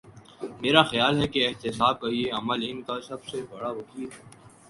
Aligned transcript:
میرا 0.61 0.81
خیال 0.83 1.21
ہے 1.21 1.27
کہ 1.27 1.47
احتساب 1.47 1.99
کا 2.01 2.07
یہ 2.11 2.33
عمل 2.33 2.65
ان 2.69 2.81
کا 2.81 2.99
سب 3.01 3.25
سے 3.25 3.41
بڑا 3.49 3.69
وکیل 3.69 4.09
ہے۔ 4.15 4.23